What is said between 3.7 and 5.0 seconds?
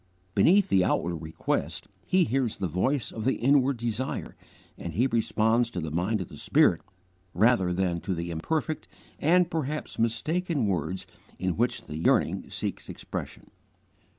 desire, and